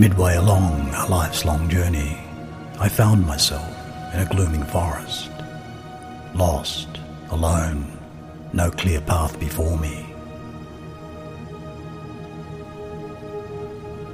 [0.00, 2.18] Midway along a life's long journey,
[2.78, 3.68] I found myself
[4.14, 5.30] in a glooming forest,
[6.34, 6.88] lost,
[7.28, 7.98] alone,
[8.54, 10.06] no clear path before me.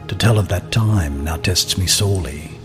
[0.09, 2.59] To tell of that time now tests me sorely.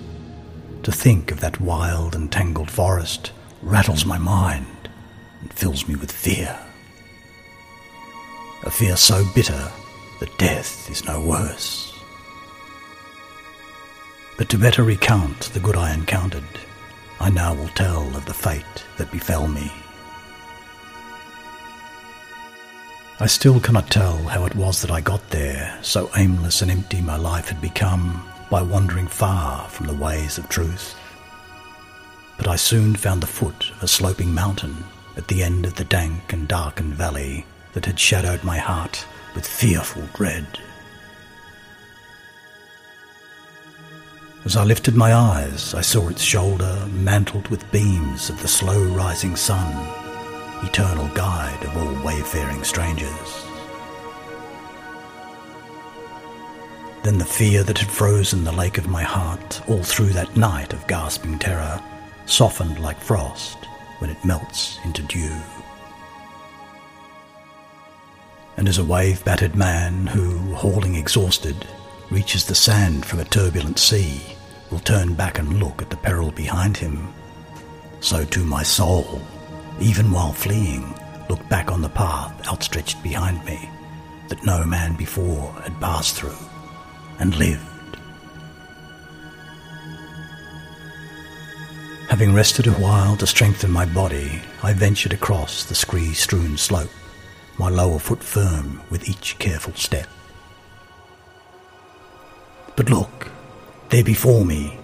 [0.82, 4.90] To think of that wild and tangled forest rattles my mind
[5.42, 6.58] and fills me with fear.
[8.64, 9.72] A fear so bitter
[10.20, 11.91] that death is no worse.
[14.42, 16.44] But to better recount the good I encountered,
[17.20, 19.72] I now will tell of the fate that befell me.
[23.20, 27.02] I still cannot tell how it was that I got there, so aimless and empty
[27.02, 30.96] my life had become by wandering far from the ways of truth.
[32.40, 34.86] But I soon found the foot of a sloping mountain
[35.18, 39.06] at the end of the dank and darkened valley that had shadowed my heart
[39.36, 40.48] with fearful dread.
[44.44, 48.84] As I lifted my eyes, I saw its shoulder mantled with beams of the slow
[48.96, 49.88] rising sun
[50.64, 53.46] eternal guide of all wayfaring strangers.
[57.04, 60.72] Then the fear that had frozen the lake of my heart all through that night
[60.74, 61.82] of gasping terror
[62.28, 63.58] softened like frost
[63.98, 65.36] when it melts into dew.
[68.58, 71.66] And as a wave battered man who, hauling exhausted,
[72.12, 74.22] reaches the sand from a turbulent sea,
[74.72, 77.14] will turn back and look at the peril behind him,
[78.00, 79.22] so too my soul
[79.82, 80.94] even while fleeing,
[81.28, 83.70] looked back on the path outstretched behind me
[84.30, 86.38] that no man before had passed through
[87.20, 87.66] and lived.
[92.10, 96.92] Having rested a while to strengthen my body, I ventured across the scree strewn slope,
[97.58, 100.08] my lower foot firm with each careful step.
[102.76, 103.31] But look,
[103.92, 104.78] there before me,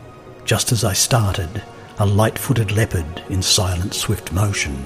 [0.44, 1.64] just as I started,
[1.98, 4.86] a light-footed leopard in silent swift motion,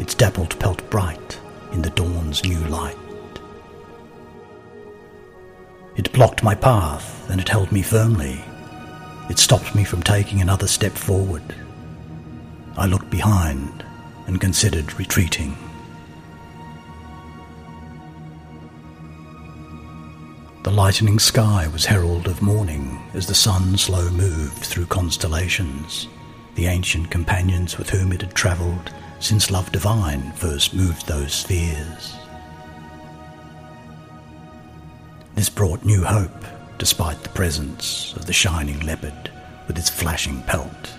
[0.00, 1.38] its dappled pelt bright
[1.72, 2.96] in the dawn's new light.
[5.96, 8.44] It blocked my path and it held me firmly.
[9.30, 11.54] It stopped me from taking another step forward.
[12.76, 13.84] I looked behind
[14.26, 15.56] and considered retreating.
[20.64, 26.08] The lightening sky was herald of morning as the sun slow moved through constellations
[26.54, 32.16] the ancient companions with whom it had travelled since love divine first moved those spheres.
[35.34, 36.46] This brought new hope,
[36.78, 39.30] despite the presence of the shining leopard
[39.66, 40.94] with its flashing pelt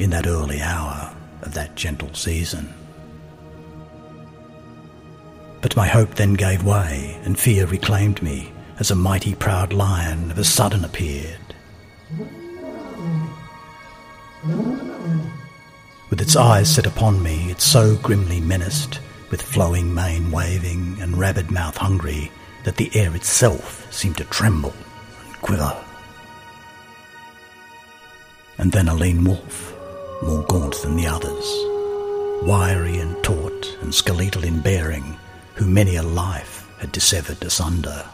[0.00, 2.74] in that early hour of that gentle season.
[5.60, 10.30] But my hope then gave way, and fear reclaimed me as a mighty proud lion
[10.30, 11.40] of a sudden appeared.
[16.10, 19.00] With its eyes set upon me, it so grimly menaced,
[19.30, 22.30] with flowing mane waving and rabid mouth hungry,
[22.64, 24.74] that the air itself seemed to tremble
[25.24, 25.76] and quiver.
[28.58, 29.74] And then a lean wolf,
[30.22, 31.44] more gaunt than the others,
[32.46, 35.18] wiry and taut and skeletal in bearing,
[35.54, 38.04] who many a life had dissevered asunder.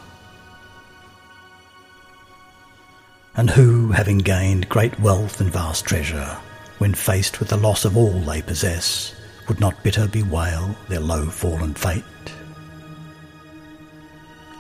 [3.35, 6.39] And who, having gained great wealth and vast treasure,
[6.79, 9.15] when faced with the loss of all they possess,
[9.49, 12.05] would not bitter bewail their low fallen fate?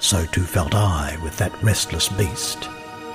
[0.01, 2.69] So too felt I with that restless beast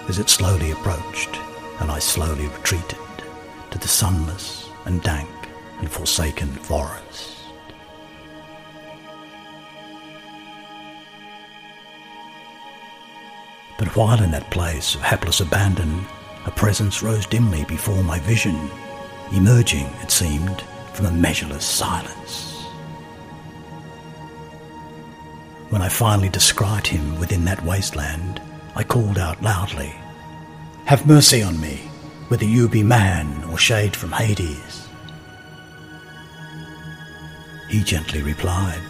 [0.08, 1.38] as it slowly approached,
[1.80, 3.00] and I slowly retreated
[3.72, 5.30] to the sunless and dank
[5.80, 7.37] and forsaken forest.
[13.78, 16.06] But while in that place of hapless abandon,
[16.46, 18.70] a presence rose dimly before my vision
[19.34, 20.62] emerging, it seemed,
[20.94, 22.64] from a measureless silence.
[25.70, 28.42] When I finally descried him within that wasteland,
[28.76, 29.94] I called out loudly,
[30.86, 31.78] Have mercy on me,
[32.30, 34.88] whether you be man or shade from Hades.
[37.70, 38.82] He gently replied,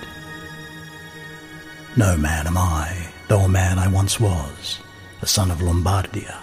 [1.96, 4.80] No man am I, though a man I once was,
[5.22, 6.38] a son of Lombardia,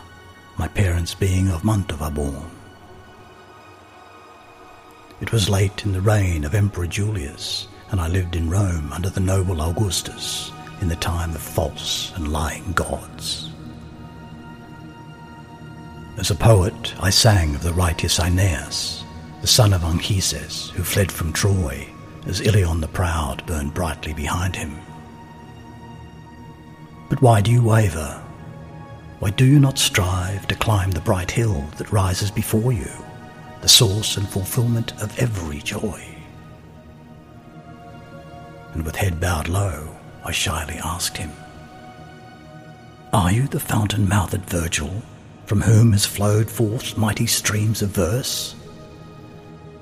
[0.59, 2.51] my parents being of Mantova born.
[5.21, 9.09] It was late in the reign of Emperor Julius, and I lived in Rome under
[9.09, 13.51] the noble Augustus in the time of false and lying gods.
[16.19, 19.05] As a poet, I sang of the righteous Aeneas,
[19.41, 21.89] the son of Anchises, who fled from Troy
[22.27, 24.79] as Ilion the proud burned brightly behind him.
[27.09, 28.23] But why do you waver?
[29.19, 32.91] Why do you not strive to climb the bright hill that rises before you,
[33.61, 36.03] the source and fulfillment of every joy?
[38.73, 41.31] And with head bowed low, I shyly asked him,
[43.13, 45.03] Are you the fountain mouthed Virgil,
[45.47, 48.57] from whom has flowed forth mighty streams of verse?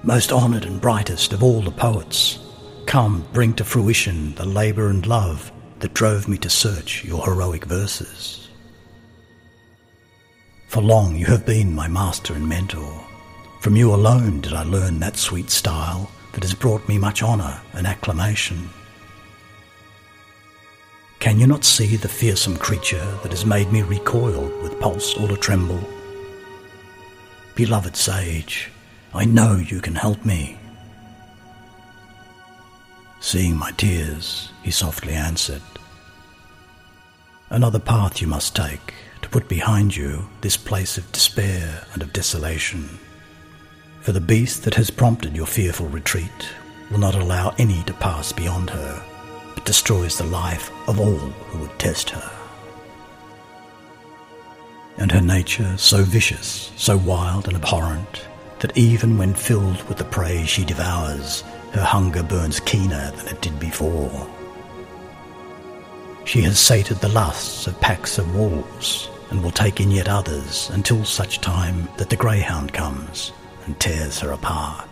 [0.03, 2.41] Most honoured and brightest of all the poets,
[2.87, 5.53] come bring to fruition the labour and love
[5.83, 8.49] that drove me to search your heroic verses.
[10.69, 13.05] For long you have been my master and mentor.
[13.61, 17.61] From you alone did I learn that sweet style that has brought me much honour
[17.75, 18.71] and acclamation.
[21.19, 25.33] Can you not see the fearsome creature that has made me recoil with pulse all
[25.33, 25.83] a tremble?
[27.57, 28.71] Beloved sage,
[29.13, 30.59] I know you can help me.
[33.21, 35.63] Seeing my tears, he softly answered,
[37.53, 42.15] Another path you must take to put behind you this place of despair and of
[42.15, 42.99] desolation.
[44.01, 46.49] For the beast that has prompted your fearful retreat
[46.91, 49.05] will not allow any to pass beyond her
[49.55, 51.19] but destroys the life of all
[51.51, 52.31] who would test her.
[54.97, 58.29] And her nature so vicious, so wild and abhorrent,
[58.61, 63.43] that even when filled with the prey she devours, her hunger burns keener than it
[63.43, 64.27] did before.
[66.25, 70.71] She has sated the lusts of packs of wolves, and will take in yet others
[70.73, 73.33] until such time that the greyhound comes
[73.65, 74.89] and tears her apart.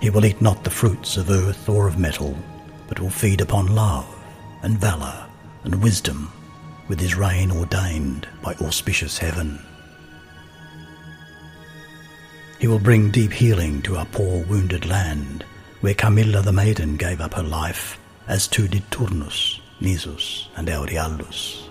[0.00, 2.36] He will eat not the fruits of earth or of metal,
[2.88, 4.06] but will feed upon love
[4.62, 5.26] and valour
[5.64, 6.32] and wisdom
[6.88, 9.58] with his reign ordained by auspicious heaven.
[12.58, 15.44] He will bring deep healing to our poor wounded land,
[15.80, 21.68] where Camilla the maiden gave up her life, as too did Turnus, Nisus, and Euryalus.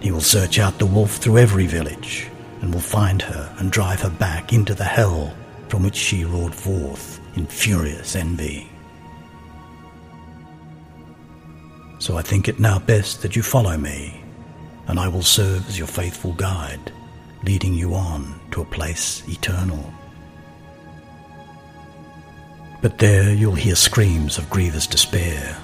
[0.00, 2.28] He will search out the wolf through every village,
[2.60, 5.34] and will find her and drive her back into the hell
[5.68, 8.68] from which she roared forth in furious envy.
[11.98, 14.22] So I think it now best that you follow me,
[14.88, 16.92] and I will serve as your faithful guide,
[17.44, 19.92] leading you on to a place eternal.
[22.82, 25.56] But there you'll hear screams of grievous despair,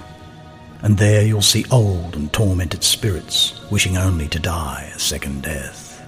[0.81, 6.01] and there you'll see old and tormented spirits wishing only to die a second death.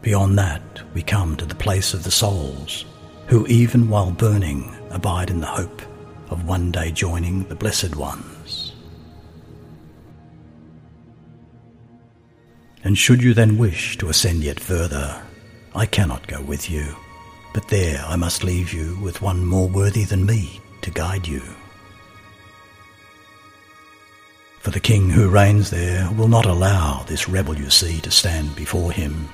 [0.00, 0.62] Beyond that,
[0.94, 2.86] we come to the place of the souls,
[3.26, 5.82] who even while burning abide in the hope
[6.30, 8.72] of one day joining the blessed ones.
[12.82, 15.20] And should you then wish to ascend yet further,
[15.76, 16.96] I cannot go with you,
[17.52, 21.42] but there I must leave you with one more worthy than me to guide you.
[24.60, 28.56] For the king who reigns there will not allow this rebel you see to stand
[28.56, 29.28] before him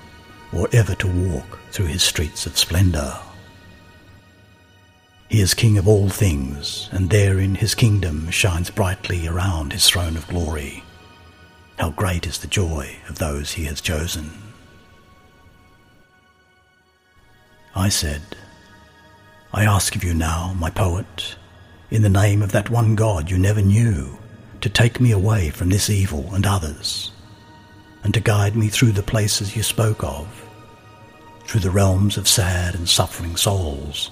[0.52, 3.20] or ever to walk through his streets of splendour.
[5.28, 10.16] He is king of all things, and therein his kingdom shines brightly around his throne
[10.16, 10.82] of glory.
[11.78, 14.51] How great is the joy of those he has chosen.
[17.74, 18.22] I said,
[19.52, 21.36] I ask of you now, my poet,
[21.90, 24.18] in the name of that one God you never knew,
[24.60, 27.12] to take me away from this evil and others,
[28.04, 30.28] and to guide me through the places you spoke of,
[31.44, 34.10] through the realms of sad and suffering souls,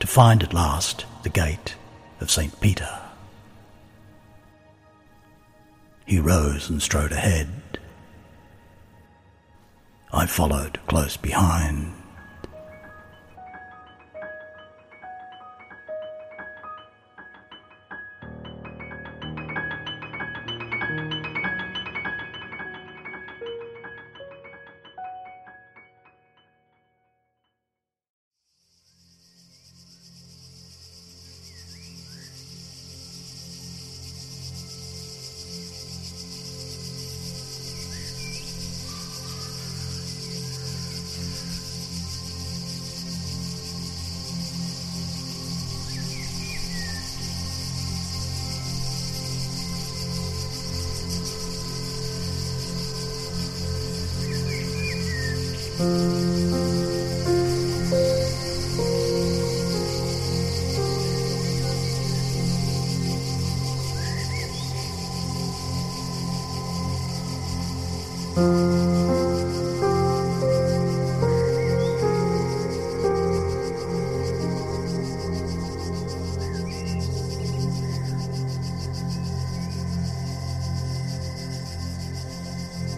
[0.00, 1.74] to find at last the gate
[2.20, 2.60] of St.
[2.60, 2.98] Peter.
[6.04, 7.48] He rose and strode ahead.
[10.12, 11.97] I followed close behind.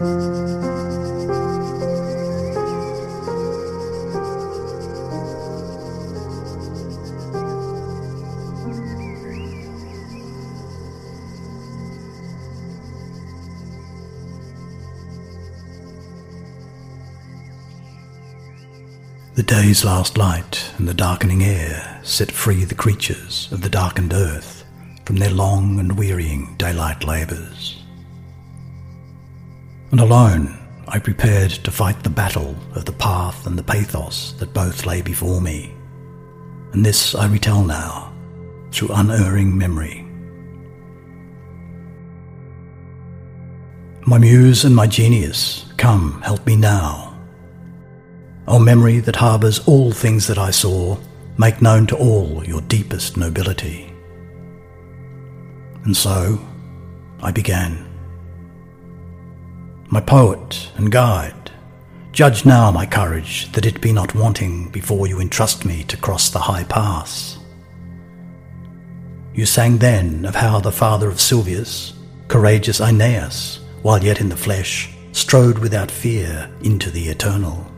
[0.01, 0.07] The
[19.43, 24.63] day's last light and the darkening air set free the creatures of the darkened earth
[25.05, 27.80] from their long and wearying daylight labours.
[29.91, 30.57] And alone
[30.87, 35.01] I prepared to fight the battle of the path and the pathos that both lay
[35.01, 35.73] before me.
[36.73, 38.13] And this I retell now
[38.71, 40.07] through unerring memory.
[44.07, 47.11] My muse and my genius, come, help me now
[48.47, 50.97] O memory that harbours all things that I saw,
[51.37, 53.93] make known to all your deepest nobility.
[55.85, 56.39] And so
[57.21, 57.90] I began.
[59.93, 61.51] My poet and guide,
[62.13, 66.29] judge now my courage that it be not wanting before you entrust me to cross
[66.29, 67.37] the high pass.
[69.33, 71.91] You sang then of how the father of Silvius,
[72.29, 77.69] courageous Aeneas, while yet in the flesh, strode without fear into the eternal.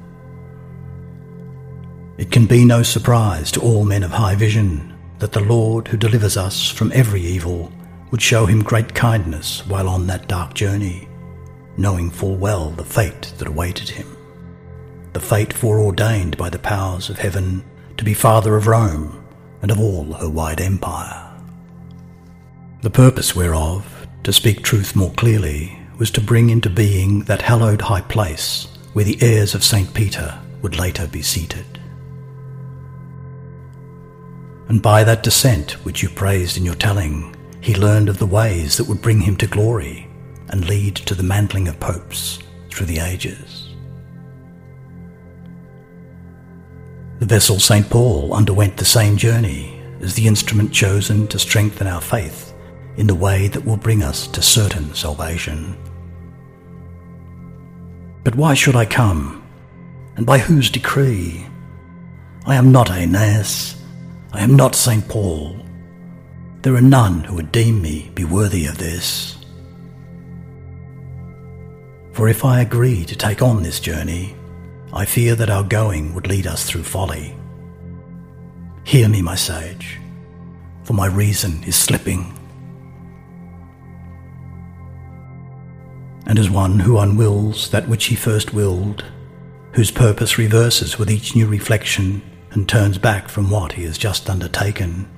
[2.20, 5.98] It can be no surprise to all men of high vision that the Lord who
[5.98, 7.72] delivers us from every evil
[8.12, 11.08] would show him great kindness while on that dark journey,
[11.77, 14.18] knowing full well the fate that awaited him,
[15.13, 17.63] the fate foreordained by the powers of heaven
[17.98, 19.24] to be father of Rome
[19.62, 21.30] and of all her wide empire.
[22.82, 27.82] The purpose whereof, to speak truth more clearly, was to bring into being that hallowed
[27.82, 29.94] high place where the heirs of St.
[29.94, 31.74] Peter would later be seated
[34.74, 38.77] and by that descent which you praised in your telling, he learned of the ways
[38.77, 40.08] that would bring him to glory
[40.50, 43.70] and lead to the mantling of popes through the ages.
[47.20, 47.90] The vessel St.
[47.90, 52.54] Paul underwent the same journey as the instrument chosen to strengthen our faith
[52.98, 55.78] in the way that will bring us to certain salvation.
[58.24, 59.42] But why should I come?
[60.16, 61.46] And by whose decree?
[62.46, 63.82] I am not Aeneas,
[64.34, 65.08] I am not St.
[65.08, 65.56] Paul.
[66.62, 69.38] There are none who would deem me be worthy of this.
[72.13, 74.36] For if I agree to take on this journey,
[74.93, 77.36] I fear that our going would lead us through folly.
[78.84, 80.00] Hear me, my sage,
[80.84, 82.38] for my reason is slipping.
[86.27, 89.03] And as one who unwills that which he first willed,
[89.74, 94.29] whose purpose reverses with each new reflection and turns back from what he has just
[94.29, 95.10] undertaken.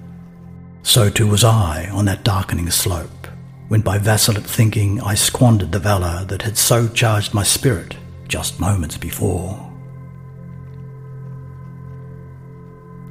[0.83, 3.25] So too was I on that darkening slope,
[3.67, 8.60] when by vacillate thinking I squandered the valour that had so charged my spirit just
[8.60, 9.72] moments before.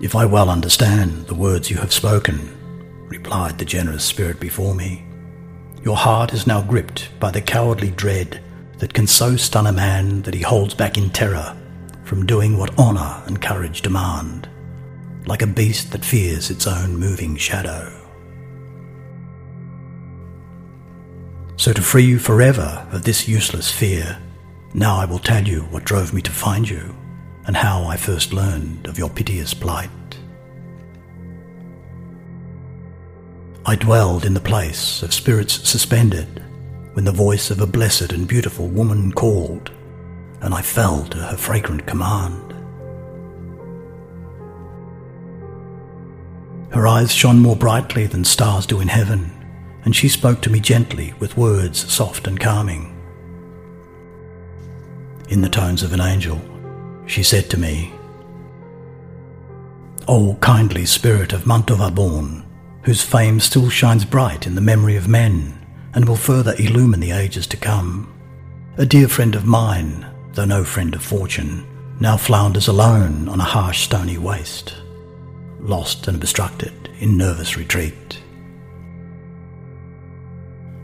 [0.00, 2.50] If I well understand the words you have spoken,
[3.08, 5.04] replied the generous spirit before me,
[5.82, 8.42] your heart is now gripped by the cowardly dread
[8.78, 11.56] that can so stun a man that he holds back in terror
[12.04, 14.48] from doing what honour and courage demand,
[15.26, 18.03] like a beast that fears its own moving shadow.
[21.56, 24.18] So, to free you forever of this useless fear,
[24.74, 26.94] now I will tell you what drove me to find you
[27.46, 29.90] and how I first learned of your piteous plight.
[33.66, 36.42] I dwelled in the place of spirits suspended
[36.94, 39.70] when the voice of a blessed and beautiful woman called
[40.40, 42.52] and I fell to her fragrant command.
[46.70, 49.30] Her eyes shone more brightly than stars do in heaven,
[49.84, 52.90] and she spoke to me gently with words soft and calming.
[55.28, 56.40] In the tones of an angel,
[57.06, 57.92] she said to me,
[60.06, 62.44] O kindly spirit of Mantova born,
[62.82, 65.58] whose fame still shines bright in the memory of men
[65.94, 68.12] and will further illumine the ages to come,
[68.76, 71.66] a dear friend of mine, though no friend of fortune,
[72.00, 74.74] now flounders alone on a harsh stony waste,
[75.60, 78.20] lost and obstructed in nervous retreat.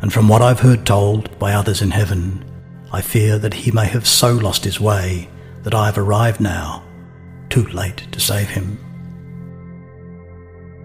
[0.02, 2.44] And from what I've heard told by others in heaven,
[2.92, 5.28] I fear that he may have so lost his way
[5.62, 6.82] that I have arrived now,
[7.48, 8.78] too late to save him.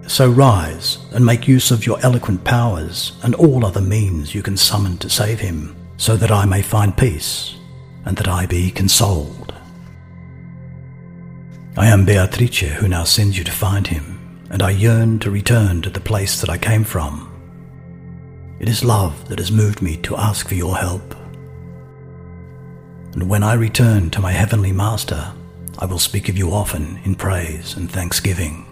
[0.08, 4.58] So rise and make use of your eloquent powers and all other means you can
[4.58, 7.56] summon to save him, so that I may find peace
[8.06, 9.54] and that I be consoled.
[11.78, 15.82] I am Beatrice who now sends you to find him, and I yearn to return
[15.82, 17.35] to the place that I came from.
[18.60, 21.16] It is love that has moved me to ask for your help.
[23.14, 25.34] and when I return to my heavenly Master,
[25.80, 28.66] I will speak of you often in praise and thanksgiving.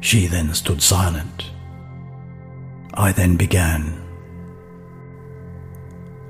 [0.00, 1.50] She then stood silent.
[2.94, 4.02] I then began.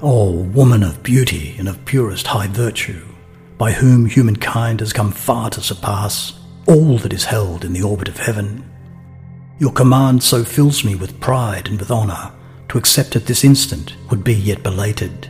[0.03, 3.07] O woman of beauty and of purest high virtue,
[3.57, 6.33] by whom humankind has come far to surpass
[6.67, 8.70] all that is held in the orbit of heaven,
[9.61, 12.33] your command so fills me with pride and with honour,
[12.71, 15.29] to accept at this instant would be yet belated.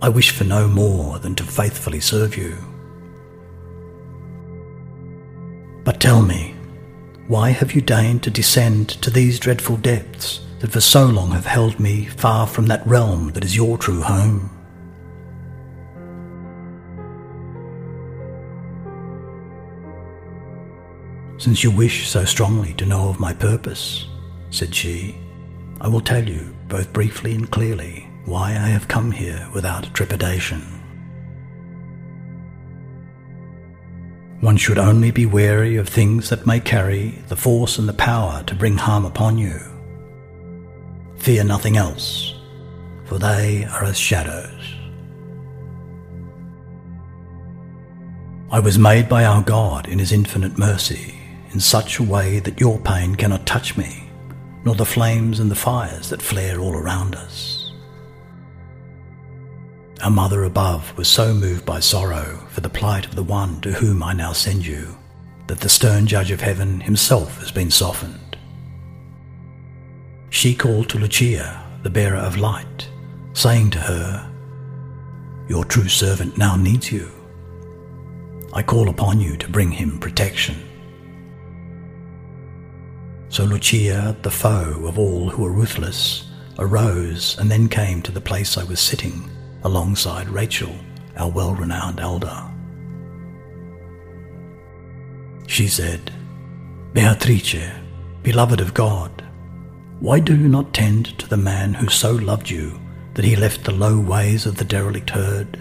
[0.00, 2.56] I wish for no more than to faithfully serve you.
[5.82, 6.54] But tell me,
[7.26, 11.46] why have you deigned to descend to these dreadful depths that for so long have
[11.46, 14.55] held me far from that realm that is your true home?
[21.38, 24.06] Since you wish so strongly to know of my purpose,
[24.50, 25.18] said she,
[25.80, 30.62] I will tell you, both briefly and clearly, why I have come here without trepidation.
[34.40, 38.42] One should only be wary of things that may carry the force and the power
[38.44, 39.60] to bring harm upon you.
[41.16, 42.34] Fear nothing else,
[43.04, 44.52] for they are as shadows.
[48.50, 51.15] I was made by our God in His infinite mercy
[51.56, 54.10] in such a way that your pain cannot touch me,
[54.66, 57.72] nor the flames and the fires that flare all around us.
[60.02, 63.72] Our mother above was so moved by sorrow for the plight of the one to
[63.72, 64.98] whom I now send you,
[65.46, 68.36] that the stern judge of heaven himself has been softened.
[70.28, 72.86] She called to Lucia, the bearer of light,
[73.32, 74.30] saying to her,
[75.48, 77.10] Your true servant now needs you.
[78.52, 80.75] I call upon you to bring him protection.
[83.36, 86.26] So Lucia, the foe of all who are ruthless,
[86.58, 89.28] arose and then came to the place I was sitting
[89.62, 90.74] alongside Rachel,
[91.18, 92.34] our well renowned elder.
[95.46, 96.10] She said,
[96.94, 97.74] Beatrice,
[98.22, 99.22] beloved of God,
[100.00, 102.80] why do you not tend to the man who so loved you
[103.12, 105.60] that he left the low ways of the derelict herd?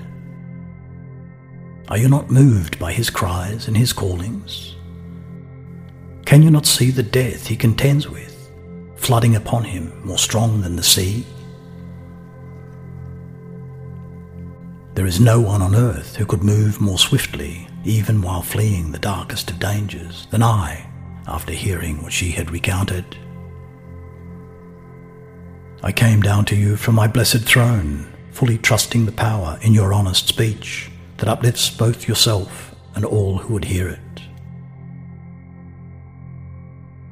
[1.90, 4.75] Are you not moved by his cries and his callings?
[6.26, 8.50] Can you not see the death he contends with,
[8.96, 11.24] flooding upon him more strong than the sea?
[14.96, 18.98] There is no one on earth who could move more swiftly, even while fleeing the
[18.98, 20.90] darkest of dangers, than I,
[21.28, 23.06] after hearing what she had recounted.
[25.84, 29.94] I came down to you from my blessed throne, fully trusting the power in your
[29.94, 34.00] honest speech that uplifts both yourself and all who would hear it.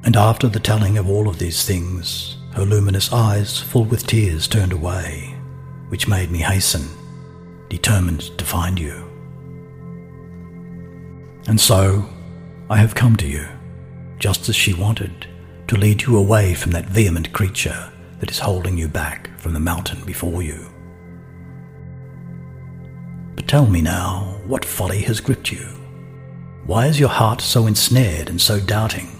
[0.04, 4.46] And after the telling of all of these things, her luminous eyes, full with tears,
[4.46, 5.34] turned away,
[5.88, 6.86] which made me hasten,
[7.70, 9.10] determined to find you.
[11.46, 12.06] And so,
[12.68, 13.46] I have come to you,
[14.18, 15.26] just as she wanted,
[15.68, 17.90] to lead you away from that vehement creature
[18.20, 20.66] that is holding you back from the mountain before you.
[23.34, 25.66] But tell me now, what folly has gripped you?
[26.66, 29.13] Why is your heart so ensnared and so doubting?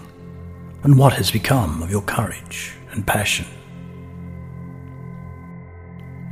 [0.85, 3.47] And what has become of your courage and passion.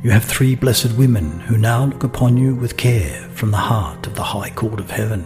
[0.03, 4.05] You have three blessed women who now look upon you with care from the heart
[4.05, 5.25] of the high court of heaven,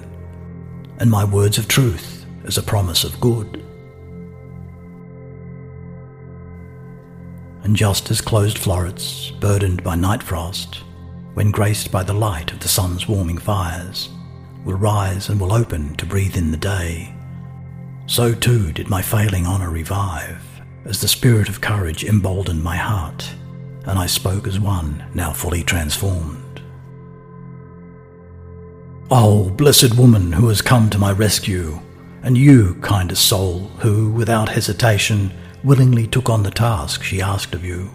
[0.99, 3.65] and my words of truth as a promise of good.
[7.63, 10.83] And just as closed florets, burdened by night frost,
[11.33, 14.09] when graced by the light of the sun's warming fires,
[14.63, 17.16] will rise and will open to breathe in the day,
[18.07, 20.41] so too did my failing honour revive,
[20.85, 23.29] as the spirit of courage emboldened my heart,
[23.85, 26.61] and I spoke as one now fully transformed.
[29.11, 31.79] Oh, blessed woman who has come to my rescue,
[32.23, 35.31] and you, kindest soul, who, without hesitation,
[35.63, 37.91] willingly took on the task she asked of you.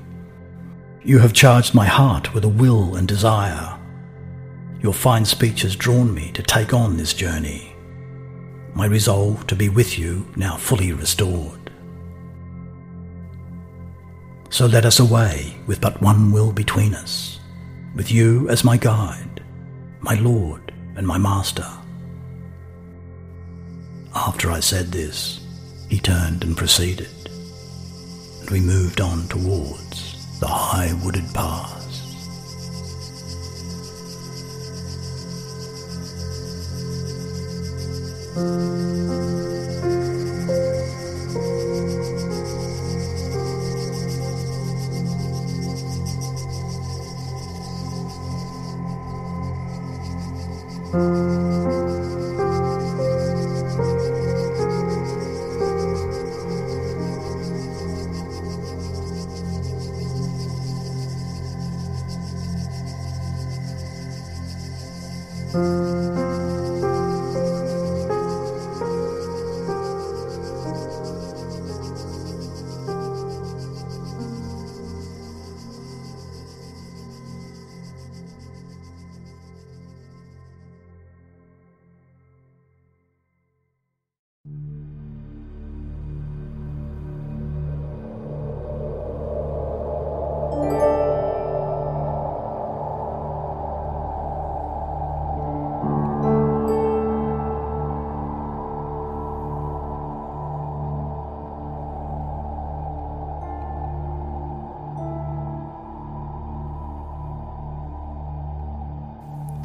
[1.03, 3.79] You have charged my heart with a will and desire.
[4.81, 7.72] Your fine speech has drawn me to take on this journey
[8.75, 11.71] my resolve to be with you now fully restored.
[14.51, 17.41] So let us away with but one will between us,
[17.95, 19.43] with you as my guide,
[20.01, 21.67] my Lord and my Master.
[24.15, 25.41] After I said this,
[25.89, 27.09] he turned and proceeded,
[28.41, 31.82] and we moved on towards the high wooded path.
[38.43, 38.72] Mm-hmm.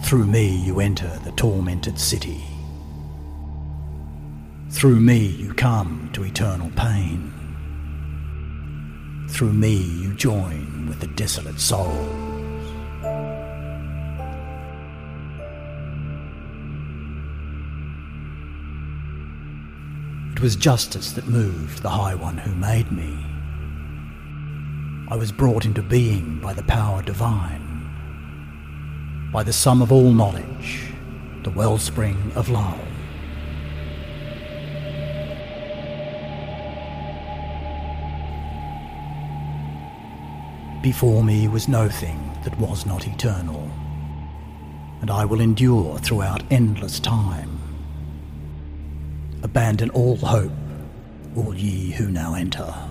[0.08, 2.42] Through me you enter the tormented city.
[4.70, 7.34] Through me you come to eternal pain.
[9.28, 12.72] Through me you join with the desolate souls.
[20.32, 23.14] It was justice that moved the High One who made me.
[25.12, 27.67] I was brought into being by the power divine
[29.32, 30.94] by the sum of all knowledge,
[31.44, 32.80] the wellspring of love.
[40.82, 43.70] Before me was no thing that was not eternal,
[45.02, 47.60] and I will endure throughout endless time.
[49.44, 50.52] Abandon all hope,
[51.36, 52.87] all ye who now enter.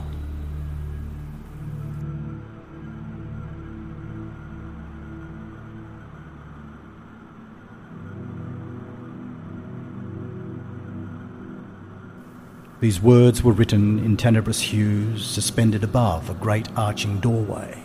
[12.79, 17.83] These words were written in tenebrous hues, suspended above a great arching doorway.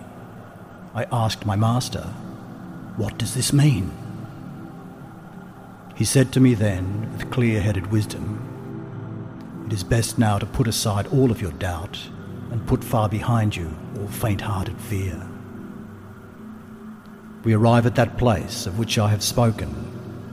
[0.93, 2.13] I asked my master,
[2.97, 3.89] What does this mean?
[5.95, 10.67] He said to me then, with clear headed wisdom, It is best now to put
[10.67, 11.97] aside all of your doubt
[12.51, 15.25] and put far behind you all faint hearted fear.
[17.45, 19.69] We arrive at that place of which I have spoken,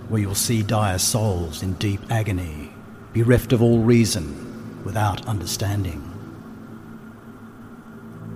[0.08, 2.72] where you'll see dire souls in deep agony,
[3.12, 4.46] bereft of all reason
[4.88, 6.02] without understanding.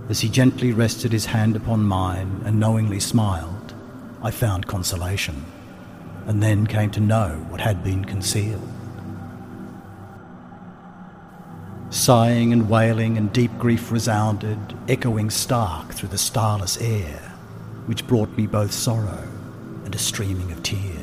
[0.07, 3.73] As he gently rested his hand upon mine and knowingly smiled,
[4.21, 5.45] I found consolation,
[6.27, 8.69] and then came to know what had been concealed.
[11.89, 17.19] Sighing and wailing and deep grief resounded, echoing stark through the starless air,
[17.87, 19.27] which brought me both sorrow
[19.85, 21.02] and a streaming of tears.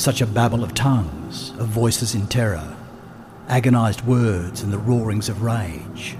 [0.00, 2.74] Such a babble of tongues of voices in terror,
[3.48, 6.16] agonized words and the roarings of rage,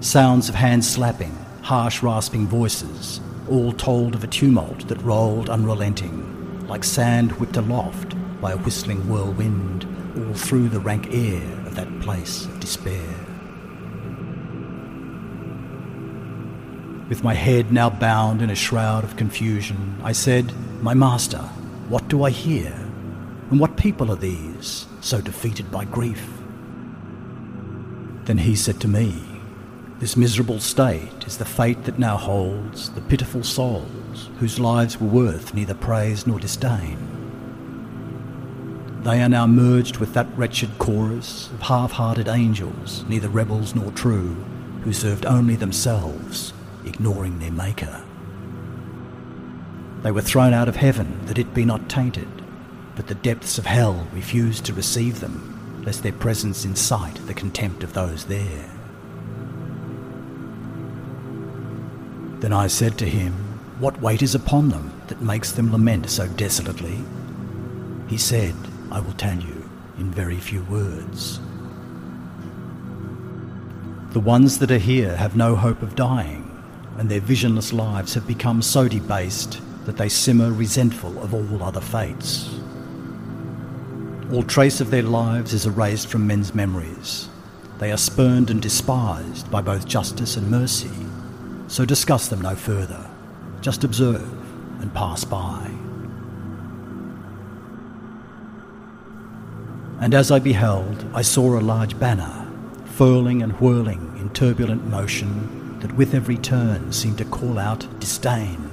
[0.00, 1.30] sounds of hands slapping,
[1.62, 8.16] harsh rasping voices, all told of a tumult that rolled unrelenting, like sand whipped aloft
[8.40, 9.86] by a whistling whirlwind,
[10.18, 13.14] all through the rank air of that place of despair.
[17.08, 21.42] With my head now bound in a shroud of confusion, I said, My master,
[21.88, 22.85] what do I hear?
[23.50, 26.28] And what people are these, so defeated by grief?
[28.24, 29.22] Then he said to me,
[30.00, 35.06] This miserable state is the fate that now holds the pitiful souls whose lives were
[35.06, 36.98] worth neither praise nor disdain.
[39.04, 43.92] They are now merged with that wretched chorus of half hearted angels, neither rebels nor
[43.92, 44.34] true,
[44.82, 46.52] who served only themselves,
[46.84, 48.02] ignoring their Maker.
[50.02, 52.26] They were thrown out of heaven that it be not tainted
[52.96, 57.84] but the depths of hell refused to receive them, lest their presence incite the contempt
[57.84, 58.70] of those there.
[62.40, 63.32] Then I said to him,
[63.78, 66.98] What weight is upon them that makes them lament so desolately?
[68.08, 68.54] He said,
[68.90, 71.38] I will tell you in very few words.
[74.12, 76.42] The ones that are here have no hope of dying,
[76.96, 81.80] and their visionless lives have become so debased that they simmer resentful of all other
[81.80, 82.55] fates.
[84.32, 87.28] All trace of their lives is erased from men's memories.
[87.78, 90.90] They are spurned and despised by both justice and mercy.
[91.68, 93.08] So discuss them no further.
[93.60, 94.28] Just observe
[94.80, 95.70] and pass by.
[100.00, 102.50] And as I beheld, I saw a large banner,
[102.96, 108.65] furling and whirling in turbulent motion, that with every turn seemed to call out disdain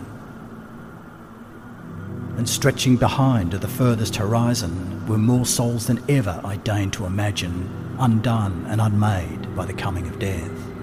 [2.38, 7.06] and stretching behind to the furthest horizon were more souls than ever I deigned to
[7.06, 10.74] imagine, undone and unmade by the coming of death.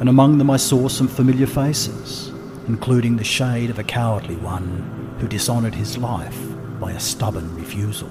[0.00, 2.28] and among them I saw some familiar faces,
[2.68, 6.38] including the shade of a cowardly one who dishonoured his life
[6.78, 8.10] by a stubborn refusal.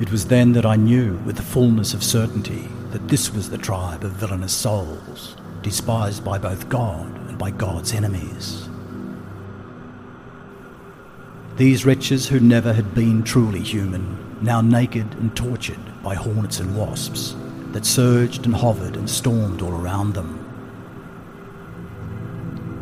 [0.00, 3.58] It was then that I knew with the fullness of certainty that this was the
[3.58, 8.68] tribe of villainous souls, despised by both God by God's enemies.
[11.56, 16.76] These wretches who never had been truly human, now naked and tortured by hornets and
[16.76, 17.34] wasps
[17.72, 20.42] that surged and hovered and stormed all around them.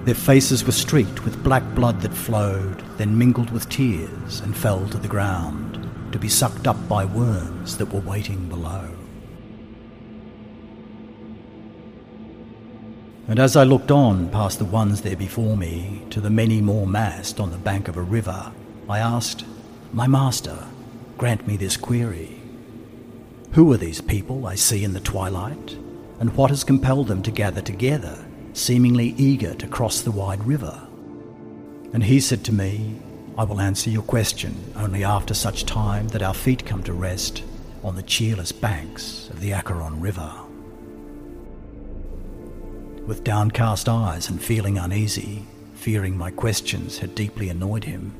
[0.04, 4.86] Their faces were streaked with black blood that flowed, then mingled with tears and fell
[4.88, 8.88] to the ground to be sucked up by worms that were waiting below.
[13.26, 16.86] And as I looked on past the ones there before me to the many more
[16.86, 18.52] massed on the bank of a river,
[18.88, 19.46] I asked,
[19.94, 20.66] My master,
[21.16, 22.42] grant me this query.
[23.52, 25.78] Who are these people I see in the twilight,
[26.20, 30.86] and what has compelled them to gather together, seemingly eager to cross the wide river?
[31.94, 33.00] And he said to me,
[33.38, 37.42] I will answer your question only after such time that our feet come to rest
[37.82, 40.43] on the cheerless banks of the Acheron River.
[43.06, 48.14] With downcast eyes and feeling uneasy, fearing my questions had deeply annoyed him,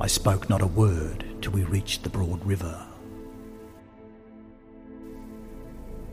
[0.00, 2.86] I spoke not a word till we reached the broad river.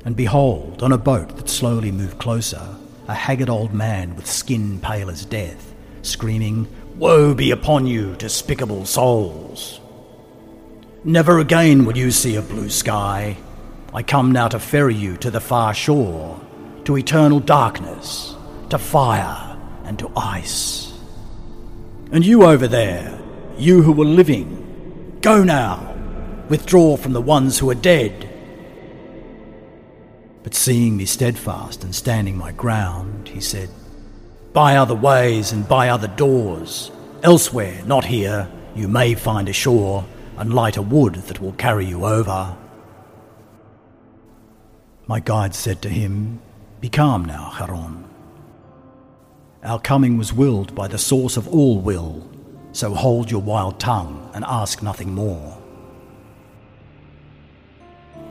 [0.03, 2.75] And behold, on a boat that slowly moved closer,
[3.07, 8.85] a haggard old man with skin pale as death, screaming, Woe be upon you, despicable
[8.85, 9.79] souls!
[11.05, 13.37] Never again will you see a blue sky.
[13.93, 16.41] I come now to ferry you to the far shore,
[16.85, 18.35] to eternal darkness,
[18.69, 20.93] to fire, and to ice.
[22.11, 23.19] And you over there,
[23.57, 25.93] you who were living, go now,
[26.49, 28.27] withdraw from the ones who are dead.
[30.43, 33.69] But seeing me steadfast and standing my ground, he said,
[34.53, 36.91] by other ways and by other doors.
[37.23, 40.05] Elsewhere, not here, you may find a shore
[40.37, 42.57] and light a wood that will carry you over.
[45.07, 46.41] My guide said to him,
[46.81, 48.03] Be calm now, Charon.
[49.63, 52.27] Our coming was willed by the source of all will,
[52.71, 55.59] so hold your wild tongue and ask nothing more.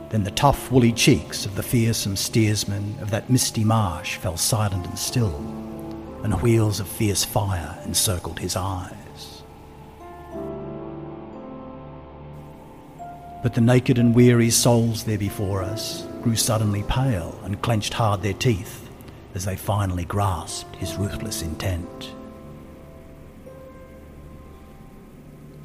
[0.09, 4.85] Then the tough woolly cheeks of the fearsome steersman of that misty marsh fell silent
[4.85, 5.37] and still
[6.21, 9.43] and wheels of fierce fire encircled his eyes.
[13.41, 18.21] But the naked and weary souls there before us grew suddenly pale and clenched hard
[18.21, 18.89] their teeth
[19.33, 22.13] as they finally grasped his ruthless intent.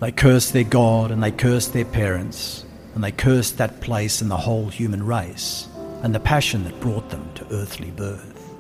[0.01, 2.65] They cursed their God and they cursed their parents,
[2.95, 5.69] and they cursed that place and the whole human race,
[6.03, 8.55] and the passion that brought them to earthly birth.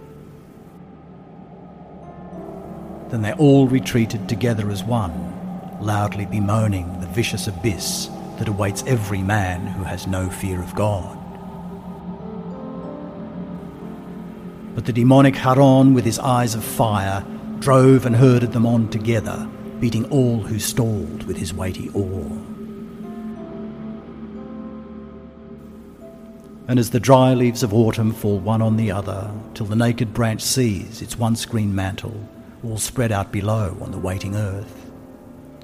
[3.10, 5.32] Then they all retreated together as one,
[5.80, 11.18] loudly bemoaning the vicious abyss that awaits every man who has no fear of God.
[14.76, 17.24] But the demonic Charon, with his eyes of fire,
[17.60, 19.48] drove and herded them on together,
[19.80, 22.30] beating all who stalled with his weighty oar.
[26.68, 30.12] And as the dry leaves of autumn fall one on the other, till the naked
[30.12, 32.28] branch sees its once green mantle,
[32.62, 34.90] all spread out below on the waiting earth.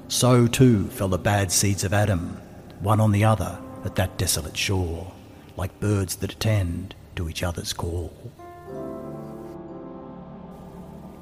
[0.07, 2.41] So too fell the bad seeds of Adam,
[2.79, 5.13] one on the other, at that desolate shore,
[5.55, 8.11] like birds that attend to each other's call.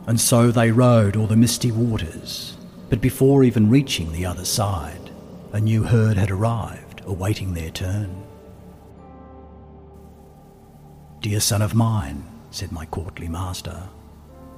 [0.07, 2.57] And so they rode all the misty waters,
[2.89, 5.11] but before even reaching the other side,
[5.53, 8.23] a new herd had arrived, awaiting their turn.
[11.21, 13.89] Dear son of mine, said my courtly master,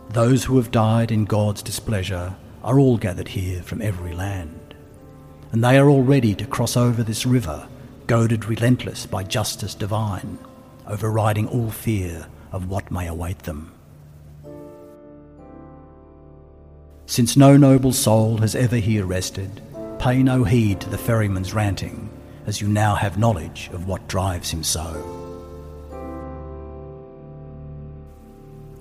[0.09, 4.73] those who have died in God's displeasure are all gathered here from every land,
[5.51, 7.67] and they are all ready to cross over this river,
[8.07, 10.37] goaded relentless by justice divine,
[10.87, 13.73] overriding all fear of what may await them.
[17.13, 19.61] Since no noble soul has ever here rested,
[19.99, 22.09] pay no heed to the ferryman's ranting,
[22.47, 24.83] as you now have knowledge of what drives him so.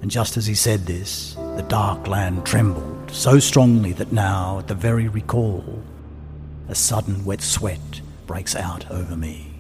[0.01, 4.69] And just as he said this, the dark land trembled so strongly that now, at
[4.69, 5.83] the very recall,
[6.71, 9.53] a sudden wet sweat breaks out over me.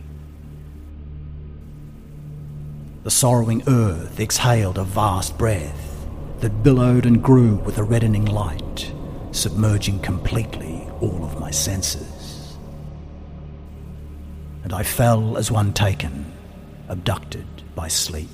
[3.04, 5.91] The sorrowing earth exhaled a vast breath
[6.42, 8.92] that billowed and grew with a reddening light,
[9.30, 12.56] submerging completely all of my senses.
[14.64, 16.32] And I fell as one taken,
[16.88, 18.28] abducted by sleep.